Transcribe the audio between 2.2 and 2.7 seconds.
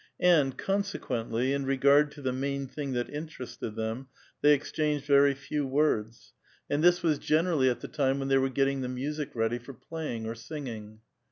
the main